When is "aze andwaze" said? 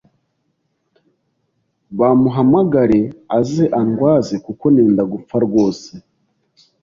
3.37-4.35